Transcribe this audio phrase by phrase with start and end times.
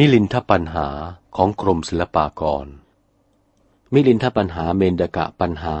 [0.00, 0.88] มิลินทปัญหา
[1.36, 2.66] ของกรมศิลปากร
[3.92, 5.76] มิลินทปัญหาเมนดกะปัญหา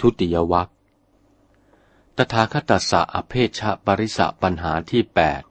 [0.00, 0.68] ทุติยวัค
[2.16, 5.42] ตถาคตสะอเพชะปริสะปัญหาที่แปด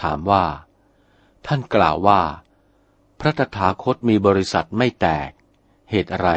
[0.00, 0.44] ถามว่า
[1.46, 2.22] ท่านกล่าวว่า
[3.20, 5.30] พระตถาคตมีบริษัทไม่แตก
[5.90, 6.30] เหตุอะไร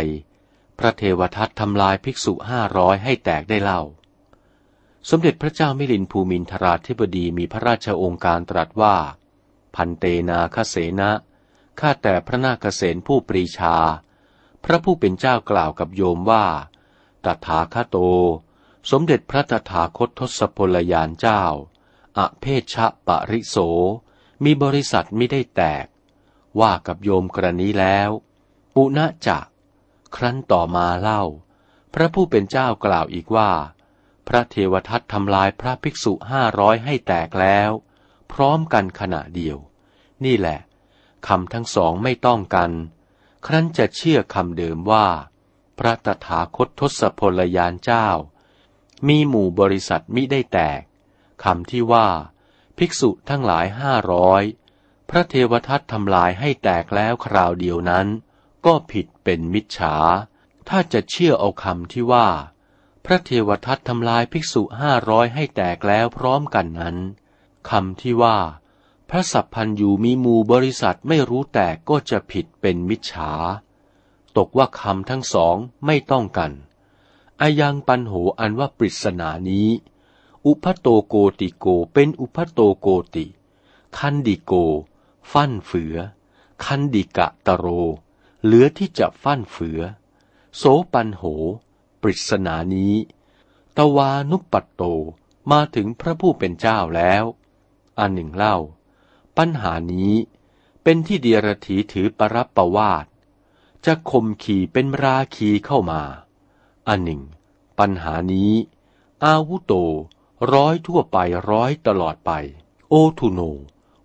[0.81, 3.81] พระเทวทัตทำลายภิกษุห้าร้อยให้แตกได้เล่า
[5.09, 8.95] สมเด็จพระเจ้ามิลินภูมินทราธิบดีมีพระราชองค์การตรัสว่า
[9.75, 11.12] พันเตนาคเสนะ
[11.80, 13.75] ข้าแต่พระนาคเษนผู้ปรีชา
[14.63, 16.45] พระผู้เป็นเจ้ากล่าวกับโยมว่า
[17.25, 17.98] ตถาคโต
[18.91, 21.44] สมเด็จพระตถาคตทศพลยานเจ้า
[22.17, 23.58] อเพชะปริโส
[24.44, 25.86] มีบริษัทไม่ได้แตก
[26.59, 28.09] ว่ากับโยมกรณีแล้ว
[28.73, 29.45] ปุณะจัก
[30.16, 31.23] ครั้นต่อมาเล่า
[31.94, 33.52] พระผู้เป็นเจ้ากล่าวอีกว่า
[34.28, 37.72] พระเทวทัตทำลายพระภิกษุห้าร้อยให้แตกแล้ว
[38.31, 39.58] พร้อมกันขณะเดียว
[40.26, 40.59] นี่แหละ
[41.28, 42.72] คำทั้งสองไม่ต้องกัน
[43.45, 45.08] ครั้นจะเชื่อคำเดิมว่า
[45.80, 48.08] พระตถาคตทศพลยานเจ้า
[49.08, 50.81] มีหมู่บริษัทมิได้แตก
[51.44, 52.08] คำที่ว่า
[52.78, 54.44] ภิกษุทั้งหลายห้าร้อย
[55.09, 58.08] พระเทวทัตทำลายให้แตกแล้วคราวเดียวนั้น
[58.66, 59.95] ก็ผิดเป็นมิจฉา
[60.70, 62.28] ถ้าจะเชื่อเอาคำที่ว่า
[63.06, 66.98] พระเทวทัตทำลายภิกษุห้าร้อยให้แตกแล้วพร้อมกันนั้น
[67.70, 68.38] คำที่ว่า
[69.09, 73.31] พระสัพพันยูมีมูบริษัทไม่รู้แตกก็จะผิดเป็นมิจฉา
[74.38, 76.52] ตกว่าคำทั้งสองไม่ต้องกัน
[77.42, 79.70] อายังปันโหอันว่าปริศนานี้
[80.46, 83.25] อุพัโตโกติโกเป็นอุพัโตโกติ
[83.98, 84.53] คันดิโก
[85.31, 85.96] ฟั่นเฝือ
[86.64, 87.66] คัณฐิกตโร
[88.44, 89.81] เหลือที่จะฟั่นเฝือ
[90.58, 91.23] โสปัญโห
[92.02, 92.96] ปริศนานี้
[93.78, 94.84] ตวานุปปัตโต
[95.52, 97.24] มาถึงพระผู้เป็นเจ้าแล้ว
[98.00, 98.57] อันหนึ่งเล่า
[99.38, 100.13] ปัญหานี้
[100.84, 103.06] เป็นที่เดียรถีย์ถือปรัปวาท
[103.85, 106.02] จะคมขี่เป็นราคีเข้ามา
[106.88, 107.22] อันหนึ่ง
[107.79, 108.53] ปัญหานี้
[109.25, 109.73] อาวุโต
[110.53, 111.18] ร้อยทั่วไป
[111.52, 112.31] ร้อยตลอดไป
[112.90, 113.40] โอทุโน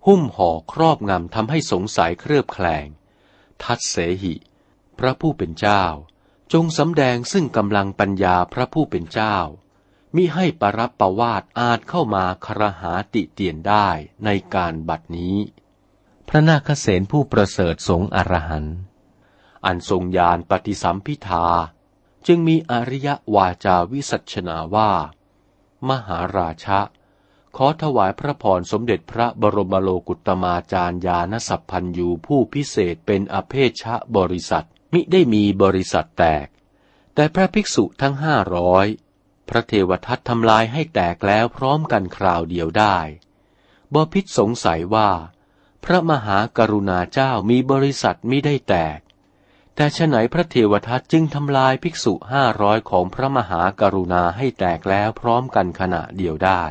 [0.06, 2.86] หุ้มห่อครอบงำทำให้สงสัยเครือบแคลง
[3.62, 4.34] ทัดเสหิ
[4.98, 5.84] พระผู้เป็นเจ้า
[6.52, 9.36] จงสำแดงซึ่งกำลังปัญญาพระผู้เป็นเจ้า
[10.14, 13.88] มิให้ปรับประวาดอาจเข้ามาครหาติเตียนได้
[14.24, 15.36] ในการบัดนี้
[16.28, 18.66] พระนาคเษนผู้ประเสริฐสงอรหัน
[19.66, 21.46] อันทรงยานปฏิสัมพิทา
[22.26, 24.90] จึงมีอริยวาจาวิสัชนาว่า
[25.88, 26.80] มหาราชะ
[27.60, 36.46] ขอถวายพระพรสมเด็จพระบรมโลกุตมาจารยานสัพพันยูผู้พิเศษเป็นอเพชะบริษัทมิได้มีบริษัทแตก
[37.14, 38.86] แต่พระภิกษุทั้งห้าร้อย
[39.48, 42.96] พระเทวทัตทำลายให้แตกแล้วพร้อมกันคราวเดียวได้
[43.94, 45.10] บพิษสงสัยว่า
[45.84, 48.98] พระมหากรุณาเจ้ามีบริษัทมิได้แตก
[49.74, 56.62] แต่ฉไหนพระเทวทัตจึงทำลายภิกษุห้าร้อยของพระมหากรุณาให้แตกแล้วพร้อมกันขณะเดียวได้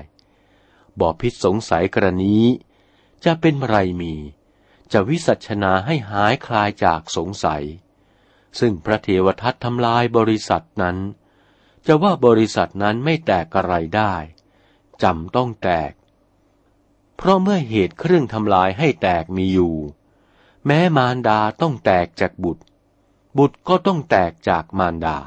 [0.99, 2.37] บอพิษสงสัยกรณี
[3.25, 4.13] จะเป็นไรมี
[4.91, 7.63] จะวิสัชนาให้หายคลายจากสงสัย
[8.59, 10.97] ซึ่งพระเทวทัตทำลายบริษัทนั้น
[11.87, 14.13] จะว่าบริษัทนั้นไม่แตกอะไรได้
[15.03, 15.91] จำต้องแตก
[17.17, 19.75] เพราะเมื่อเหตุเครื่องทำลายให้แตกมีอยู่
[20.65, 22.63] แม้มารดาต้องแตกจากบุตร
[23.37, 25.17] บุตรก็ต้องแตกจากมารดา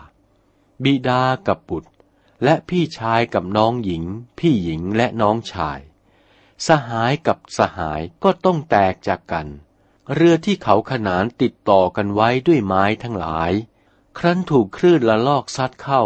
[0.83, 1.91] บิดากับบุตร
[2.45, 4.05] และพี่ชายกับน้องหญิง
[4.39, 5.79] พี่หญิงและน้องชาย
[6.67, 9.47] สหายกับสหายก็ต้องแตกจากกัน
[10.15, 13.53] เรือที่เขาขนานติดต่อกันไว้ด้วยไม้ทั้งหลาย
[14.19, 16.03] ครั้นถูกคลื่นละลอกซัดเข้า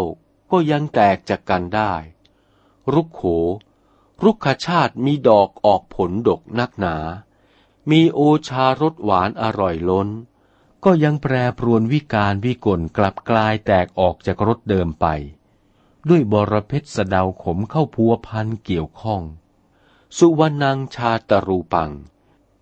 [0.51, 1.95] ก็ยังแตกจากกันได้
[2.93, 3.23] รุกโข
[4.25, 6.97] รุกขชาติมีดอกออกผลดกนักหนา
[7.91, 10.09] มีโอชารสหวานอร่อยล้น
[10.85, 15.07] ก็ยังแปรปรวนวิการวิกลกลับกลายแตกออกจากรสเดิมไป
[16.09, 19.23] ด้วยบรเพชรสดาวขมเข้าพัวพันเกี่ยวข้อง
[20.19, 21.91] สุวรรณังชาตรูปัง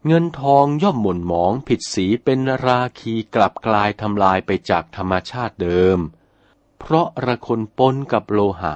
[0.07, 5.99] เงินทองย่อมหม่นหมองผิดสีเป็นราคีกลับกลายทำลายไปจากธรรมชาติเดิม
[6.79, 8.75] เพราะระคนปนกับโลหะ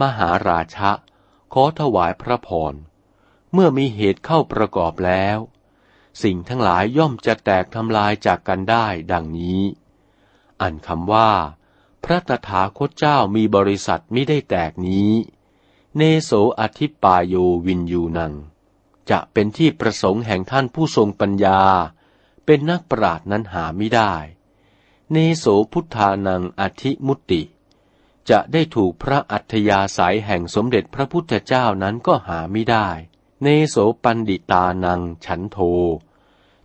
[0.00, 0.90] มหาราชะ
[1.52, 2.74] ขอถวายพระพร
[3.52, 5.38] เมื่อมีเหตุเข้าประกอบแล้ว
[6.22, 9.62] สิ่งทั้งหลายย่อมจะแตกทำลายจากกันได้ดังนี้
[10.60, 11.30] อันคำว่า
[12.04, 15.12] พระตถาคตเจ้ามีบริษัทไมิได้แตกนี้
[15.96, 16.30] เนโส
[16.60, 17.34] อธิปายโย
[17.66, 18.34] วินยูนัง
[19.10, 21.60] จะเป็นที่ประสงค์แห่งท่านผู้ทรงปัญญา
[22.44, 24.14] เป็นนักปราดนั้นหาไม่ได้
[25.12, 27.42] เนโสพุทธานังอธิมุตติ
[28.30, 32.88] จจะได้ถูกพระอัธยาศัยแห่งสมเด็จพระพุทธเจ้านั้นก็หาไม่ได้
[33.42, 35.58] เนโสปันดิตานังฉันโท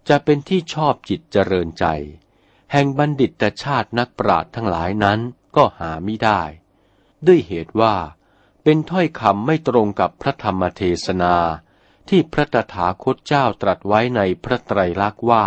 [0.08, 1.86] จะเป็นที่ชอบจิตเจริญใจ
[2.72, 5.20] แห่งบัณฑิตชาตินักปราชญ์ทั้งหลายนั้น
[5.56, 6.42] ก็หาไม่ได้
[7.26, 7.96] ด้วยเหตุว่า
[8.64, 11.36] เป็นถ้อยคำไม่ตรงกับพระธรรมเทศนา
[12.10, 15.46] ที่พระตถาคตเจ้าตรัสไว้ในพระไตรลักษณ์ว่า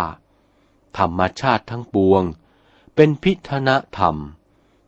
[0.97, 2.23] ธรรมชาติทั้งปวง
[2.95, 4.15] เป็นพิธนธรรม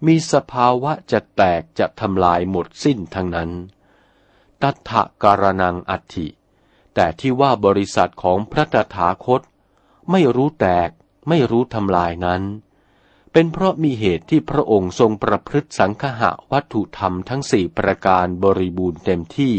[0.06, 3.52] มีสภาวะจะแตกจะทำลายหมดสิ้นทั้งนั้น
[4.62, 6.28] ตัทะการนังอัติ
[6.94, 9.42] แต่ที่ว่าบริษัทของพระตถาคต
[10.10, 10.90] ไม่รู้แตก
[11.28, 12.42] ไม่รู้ทำลายนั้น
[13.34, 19.56] เป็นเพราะมีเหตุที่พระองค์ทรงประพฤติสังคหะวัตถุธรรมทั้งสี่ประการบริบูรณ์เต็มที่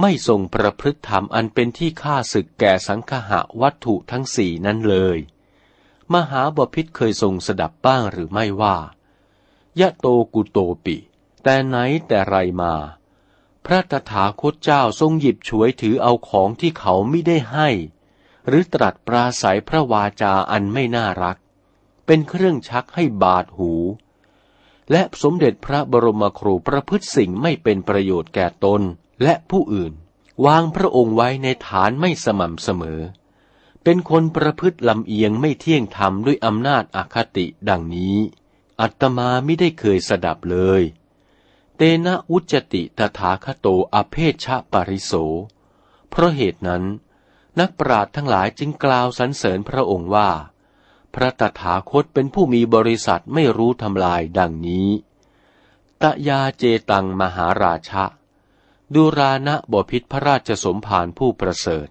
[0.00, 5.18] ไม่ทรงประพฤติธรรมอันเป็นที่ฆ่าศึกแก่สังคหะวัตถุทั้งสี่นั้นเลย
[6.12, 8.76] มหาบพิษเคยทรงสดับบ้างหรือไม่ว่า
[9.80, 10.96] ยะโตกุโตปิ
[11.42, 12.74] แต่ไหนแต่ไรมา
[13.66, 17.68] พระตถาคตเจ้าทรงหยิบฉวยถือเอาของที่เขาไม่ได้ให้
[18.46, 21.36] หรือตรัสปราศัยพระวาจาอันไม่น่ารัก
[22.06, 23.72] เป็นเครื่องชักให้บาดหู
[24.90, 28.82] และสมเด็จพระบรมครูประพฤติสิ่งไม่เป็นประโยชน์แก่ตน
[29.22, 29.92] และผู้อื่น
[30.46, 33.00] วางพระองค์ไว้ในฐานไม่สม่ำเสมอ
[33.82, 38.16] เป็นคนประพฤติลำเอียงไม่เที่ยงธรรมด้วยอำนาจอคติดังนี้
[38.80, 40.82] อัตมาไม่ได้เคยสดับเลย
[41.76, 45.12] เตนะอุจติตถาคโตอเพชชะปริโส
[46.10, 46.84] เพราะเหตุนั้น
[47.60, 50.30] นักปราชญ์ทั้งหลายจึงกล่าวสรรเสริญพระองค์ว่า
[51.14, 54.88] พระตถาคตเป็นผู้มีบริษัทไม่รู้ทำลายดังนี้
[56.02, 58.04] ตยาเจตังมหาราชะ
[58.94, 61.88] ดูรานะบพิษพระราชสมภารผู้ประเสริฐ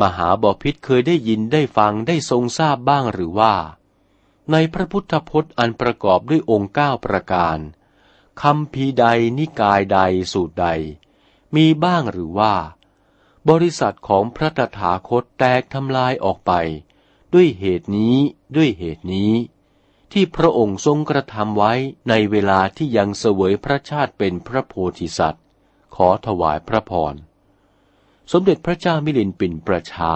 [0.00, 3.54] มหาบพิษเคยได้ยินได้ฟังได้ทรงทราบบ้างหรือว่า
[4.52, 7.58] ในพระพุทธพจน์อันประกอบด้วยองค์เก้าประการ
[8.42, 9.04] คำพีใด
[9.38, 9.98] นิกายใด
[10.32, 10.66] สูตรใด
[11.56, 12.54] มีบ้างหรือว่า
[13.50, 16.52] บริษัทของพระตถาคตแตกทำลายออกไป
[17.34, 18.16] ด้วยเหตุนี้
[18.56, 19.32] ด้วยเหตุนี้
[20.12, 21.72] ที่พระองค์ทรงกระทำไว้
[22.08, 25.44] ในเวลาที่ยังเสวยพระชาติเป็นพระโพธิสัตว์
[25.94, 27.14] ขอถวายพระพร
[28.32, 30.14] สมเด็จพระเจ้ามิลินปินประชา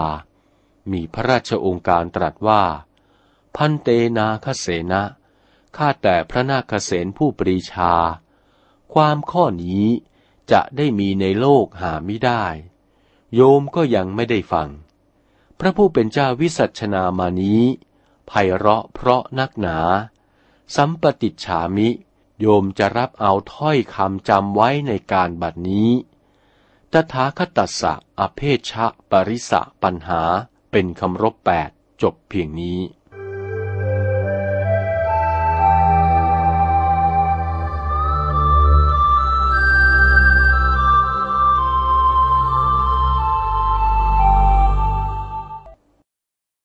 [0.91, 2.63] มีพระราชองค์การตรัสว่า
[3.55, 3.87] พันเต
[4.17, 5.03] นาคเสนะ
[5.77, 7.93] ข้าแต่พระนาคเสนผู้ปรีชา
[8.93, 9.87] ความข้อนี้
[10.51, 12.45] จะได้มีในโลกหาไม่ได้
[13.35, 14.69] โยมก็ยังไม่ได้ฟัง
[15.59, 17.61] พระผู้เป็นเจ้าวิสัชนามานี้
[18.27, 19.77] ไพเราะเพราะนักหนา
[20.75, 21.89] สัมปติฉามิ
[22.39, 25.89] โยมจะรับเอาถ้อยคำจำไว้ในการบัดนี้
[26.91, 28.39] ตถาคตัสสะอเพ
[28.69, 30.21] ชะปริสะปัญหา
[30.71, 31.69] เป็นคำรบแปด
[32.01, 32.79] จบเพียงนี้